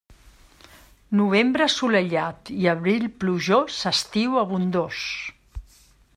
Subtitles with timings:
[1.19, 5.05] Novembre assolellat i abril plujós, estiu abundós.